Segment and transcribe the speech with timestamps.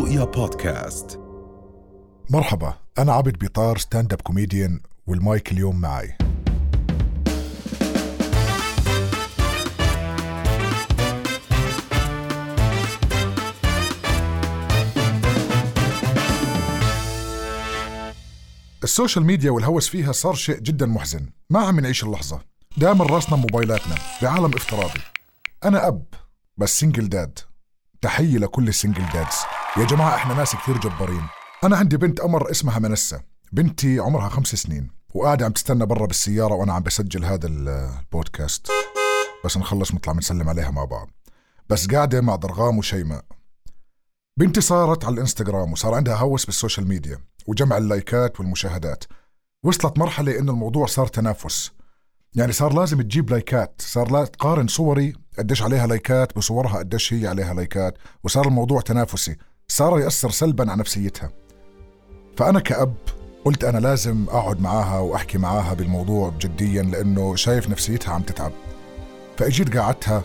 [0.00, 1.20] رؤيا بودكاست.
[2.30, 6.16] مرحبا أنا عبد بيطار stand-up comedian وال mic اليوم معي.
[18.84, 22.40] ال social media والهوس فيها صار شيء جدا محزن ما عم نعيش اللحظة.
[22.76, 25.00] دائما راسنا موبايلاتنا بعالم افتراضي.
[25.64, 26.04] أنا أب
[26.56, 27.38] بس single dad
[28.02, 29.36] تحية لكل ال single dads
[29.76, 31.22] يا جماعة إحنا ناس كثير جبارين.
[31.64, 33.20] أنا عندي بنت قمر اسمها منسة.
[33.52, 38.68] بنتي عمرها خمس سنين وقاعدة عم تستنى برا بالسيارة وأنا عم بسجل هذا البودكاست
[39.44, 41.10] بس نخلص نطلع بنسلم عليها مع بعض.
[41.68, 43.24] بس قاعدة مع ضرغام وشيماء.
[44.36, 49.04] بنتي صارت على الإنستغرام وصار عندها هوس بال social media وجمع اللايكات والمشاهدات.
[49.62, 51.70] وصلت مرحلة إنه الموضوع صار تنافس.
[52.34, 57.26] يعني صار لازم تجيب لايكات صار لا تقارن صوري قديش عليها لايكات بصورها قديش هي
[57.26, 59.36] عليها لايكات وصار الموضوع تنافسي.
[59.70, 61.32] صار يأثر سلبا على نفسيتها.
[62.36, 62.94] فأنا كأب
[63.44, 68.52] قلت أنا لازم أقعد معاها وأحكي معاها بالموضوع جديا لأنه شايف نفسيتها عم تتعب.
[69.38, 70.22] فأجيت قعدتها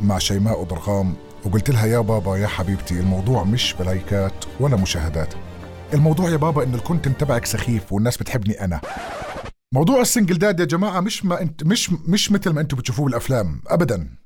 [0.00, 5.34] مع شيماء وضرغام وقلت لها يا بابا يا حبيبتي الموضوع مش بلايكات ولا مشاهدات.
[5.94, 8.80] الموضوع يا بابا إن ال content تبعك سخيف والناس بتحبني أنا.
[9.72, 13.04] موضوع ال single dad يا جماعة مش ما انت مش مش مثل ما أنتم بتشوفوه
[13.06, 14.16] بالأفلام أبدا.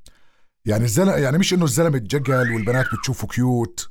[0.65, 3.89] يعني الزلمة يعني مش إنه الزلمة اتجقل والبنات بتشوفه cute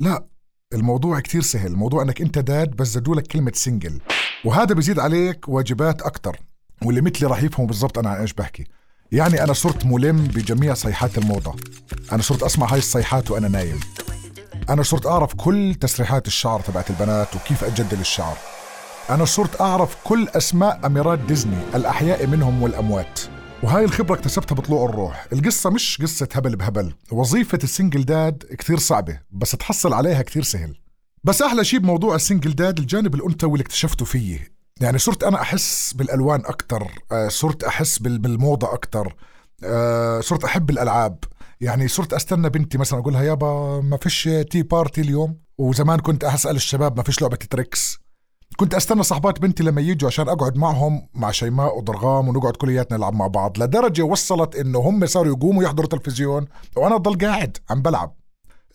[0.00, 0.26] لا
[0.72, 1.66] الموضوع كتير سهل.
[1.66, 4.00] الموضوع إنك أنت dad بس زادوا لك كلمة single
[4.44, 6.40] وهذا بزيد عليك واجبات أكتر
[6.82, 8.64] واللي مثلي راح يفهموا بالضبط أنا عن إيش بحكي.
[9.12, 11.56] يعني أنا صرت ملم بجميع صيحات الموضة.
[12.12, 13.80] أنا صرت أسمع هاي الصيحات وأنا نايم.
[14.70, 18.36] أنا صرت أعرف كل تسريحات الشعر تبعت البنات وكيف اجدل الشعر.
[19.10, 23.20] أنا صرت أعرف كل أسماء أميرات ديزني الأحياء منهم والأموات.
[23.62, 25.26] وهاي الخبرة اكتسبتها بطلوع الروح.
[25.32, 26.92] القصة مش قصة هبل بهبل.
[27.12, 30.76] وظيفة ال single dad كثير صعبة بس تحصل عليها كثير سهل.
[31.24, 35.42] بس أحلى شيء بموضوع ال single dad الجانب الأنثوي اللي اكتشفته فيه يعني صرت أنا
[35.42, 39.16] أحس بالألوان أكتر آه، صرت أحس بالموضة أكتر
[39.64, 41.24] آه، صرت أحب الألعاب.
[41.60, 46.24] يعني صرت أستنى بنتي مثلا أقول لها يابا ما فيش tea party اليوم؟ وزمان كنت
[46.24, 47.98] أسأل الشباب ما فيش لعبة تريكس
[48.62, 53.14] كنت أستنى صحبات بنتي لما يجوا عشان أقعد معهم مع شيماء وضرغام ونقعد كلياتنا نلعب
[53.14, 56.46] مع بعض لدرجة وصلت إنه هم صاروا يقوموا يحضروا تلفزيون
[56.76, 58.16] وأنا ضل قاعد عم بلعب.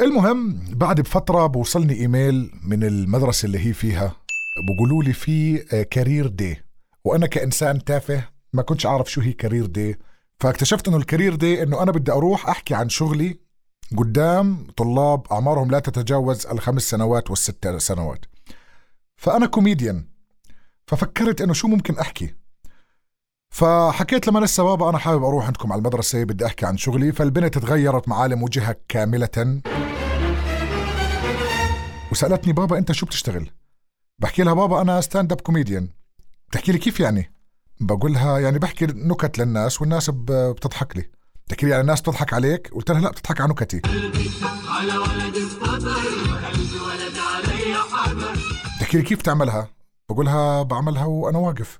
[0.01, 4.15] المهم بعد بفترة بوصلني إيميل من المدرسة اللي هي فيها
[4.67, 6.61] بقولوا لي في career day
[7.05, 9.99] وأنا كإنسان تافه ما كنتش أعرف شو هي career day
[10.39, 13.39] فاكتشفت إنه ال career day إنه أنا بدي أروح أحكي عن شغلي
[13.97, 18.25] قدام طلاب أعمارهم لا تتجاوز الخمس سنوات والست سنوات.
[19.17, 20.07] فأنا كوميديان
[20.87, 22.35] ففكرت إنه شو ممكن أحكي.
[23.49, 27.11] فحكيت لماسة بابا أنا حابب أروح عندكم على المدرسة بدي أحكي عن شغلي.
[27.11, 29.61] فالبنت تغيرت معالم وجهها كاملة.
[32.11, 33.49] وسألتني بابا أنت شو بتشتغل؟
[34.19, 35.89] بحكي لها بابا أنا stand-up comedian
[36.49, 37.33] بتحكي لي كيف يعني؟
[37.79, 41.09] بقولها يعني بحكي نكت للناس والناس بتضحك لي.
[41.45, 43.81] بتحكي لي يعني الناس بتضحك عليك؟ قلت لها لا بتضحك على نكتي.
[44.69, 45.35] على ولد
[46.85, 48.36] ولد علي حبر
[48.97, 49.69] تحكي لي كيف تعملها
[50.09, 51.79] بقولها بعملها وأنا واقف.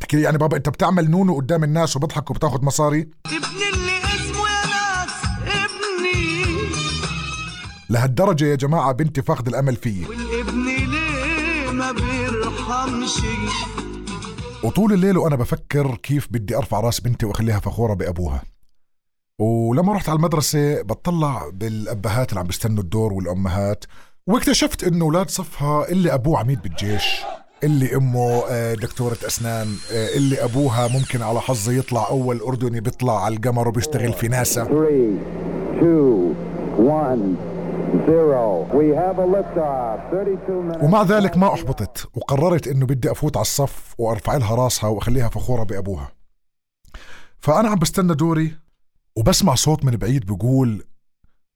[0.00, 4.48] تحكي لي يعني بابا أنت بتعمل نونو قدام الناس وبضحك وبتاخذ مصاري؟ ابني اللي اسمه
[4.48, 5.10] يا ناس
[5.46, 6.70] ابني.
[7.90, 10.06] لهالدرجة يا جماعة بنتي فاقد الأمل فيي.
[10.06, 13.14] والابن ليه ما بيرحمش؟
[14.64, 18.42] وطول الليل وأنا بفكر كيف بدي أرفع راس بنتي وأخليها فخورة بأبوها.
[19.38, 23.84] ولما رحت على المدرسة بطلع بالأبهات اللي عم بيستنوا الدور والأمهات.
[24.30, 27.20] واكتشفت إنه أولاد صفها اللي أبوه عميد بالجيش
[27.64, 33.24] اللي أمه آه، دكتورة أسنان آه، اللي أبوها ممكن على حظه يطلع أول أردني بيطلع
[33.24, 34.62] على القمر وبيشتغل في ناسا.
[40.82, 45.62] ومع ذلك ما أحبطت وقررت إنه بدي أفوت على الصف وأرفع لها راسها وأخليها فخورة
[45.62, 46.12] بأبوها.
[47.38, 48.56] فأنا عم بستنى دوري
[49.16, 50.84] وبسمع صوت من بعيد بيقول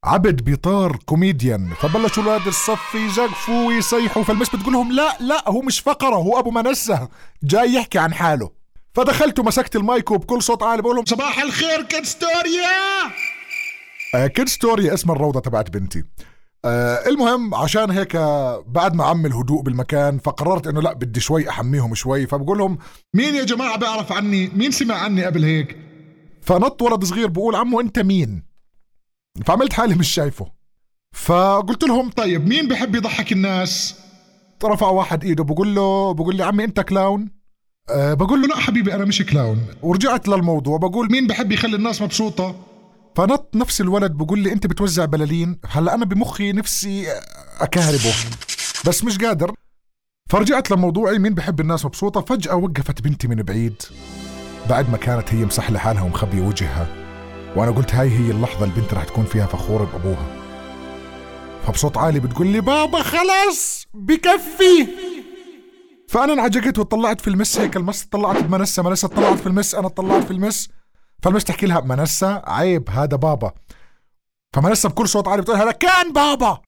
[0.05, 1.73] عبد بيطار كوميديان.
[1.73, 6.39] فبلشوا أولاد الصف يزقفوا ويصيحوا فال miss بتقول لهم لا لا هو مش فقرة هو
[6.39, 7.09] أبو ماسة
[7.43, 8.51] جاي يحكي عن حاله.
[8.93, 12.71] فدخلت ومسكت المايك وبكل صوت عالي بقول لهم صباح الخير كيد ستوريا!
[14.15, 16.03] آه كيد ستوريا اسم الروضة تبعت بنتي.
[16.65, 18.15] آه المهم عشان هيك
[18.67, 22.27] بعد ما عم الهدوء بالمكان فقررت إنه لا بدي شوي أحميهم شوي.
[22.27, 22.77] فبقول لهم
[23.13, 25.77] مين يا جماعة بيعرف عني؟ مين سمع عني قبل هيك؟
[26.41, 28.54] فنط ولد صغير بقول عمو أنت مين؟
[29.45, 30.51] فعملت حالي مش شايفه.
[31.13, 33.95] فقلت لهم طيب مين بحب يضحك الناس؟
[34.63, 37.29] رفع واحد إيده بقول له بقول لي عمي أنت clown؟
[37.89, 39.65] أه بقول له لا حبيبي أنا مش clown.
[39.81, 42.55] ورجعت للموضوع بقول مين بحب يخلي الناس مبسوطة؟
[43.15, 47.07] فنط نفس الولد بقول لي أنت بتوزع بلالين؟ هلأ أنا بمخي نفسي
[47.59, 48.13] أكهربه.
[48.87, 49.53] بس مش قادر.
[50.29, 53.81] فرجعت لموضوعي مين بحب الناس مبسوطة؟ فجأة وقفت بنتي من بعيد.
[54.69, 57.04] بعد ما كانت هي مسحلة حالها ومخبية وجهها
[57.55, 60.25] وأنا قلت هاي هي اللحظة البنت رح تكون فيها فخورة بأبوها.
[61.67, 64.87] فبصوت عالي بتقول لي بابا خلاص بكفي.
[66.09, 70.23] فأنا انعجقت وطلعت في المس هيك المس طلعت بمنسة منسة طلعت في المس أنا طلعت
[70.23, 70.69] في المس.
[71.23, 73.51] فالمس تحكي لها منسة عيب هذا بابا.
[74.53, 76.59] فمنسة بكل صوت عالي بتقول هذا كان بابا.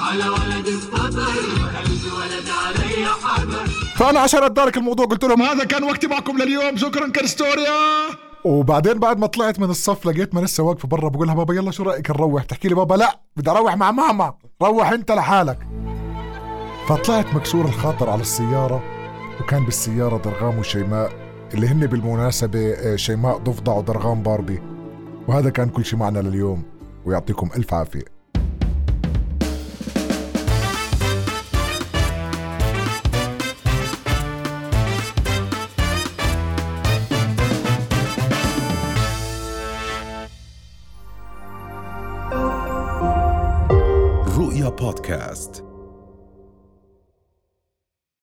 [0.00, 0.68] على علي
[3.96, 6.76] فأنا عشان اتدارك الموضوع قلت لهم هذا كان وقتي معكم لليوم.
[6.76, 11.54] شكرا كريستوريا وبعدين بعد ما طلعت من الصف لقيت منسة واقفة برا بقول لها بابا
[11.54, 15.58] يلا شو رأيك نروح؟ تحكي لي بابا لا بدي أروح مع ماما روح أنت لحالك.
[16.86, 18.82] فطلعت مكسور الخاطر على السيارة
[19.40, 21.12] وكان بالسيارة درغام وشيماء
[21.54, 24.62] اللي هن بالمناسبة آه، شيماء ضفدع ودرغام باربي.
[25.28, 26.62] وهذا كان كل شيء معنا لليوم
[27.06, 28.17] ويعطيكم ألف عافية.
[44.80, 45.67] رؤيا بودكاست